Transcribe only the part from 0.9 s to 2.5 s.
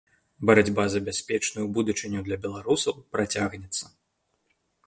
за бяспечную будучыню для